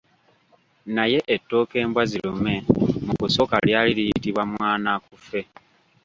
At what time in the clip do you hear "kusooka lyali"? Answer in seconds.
3.21-3.91